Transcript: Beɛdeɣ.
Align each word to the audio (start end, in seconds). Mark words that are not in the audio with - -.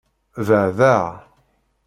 Beɛdeɣ. 0.47 1.05